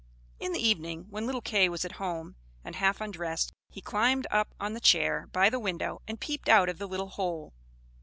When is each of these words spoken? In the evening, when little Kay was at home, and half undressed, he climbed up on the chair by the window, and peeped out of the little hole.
In 0.39 0.51
the 0.51 0.67
evening, 0.67 1.05
when 1.11 1.27
little 1.27 1.43
Kay 1.43 1.69
was 1.69 1.85
at 1.85 1.97
home, 2.01 2.35
and 2.63 2.75
half 2.75 3.01
undressed, 3.01 3.53
he 3.69 3.81
climbed 3.81 4.25
up 4.31 4.55
on 4.59 4.73
the 4.73 4.79
chair 4.79 5.27
by 5.31 5.47
the 5.47 5.59
window, 5.59 6.01
and 6.07 6.19
peeped 6.19 6.49
out 6.49 6.69
of 6.69 6.79
the 6.79 6.87
little 6.87 7.09
hole. 7.09 7.53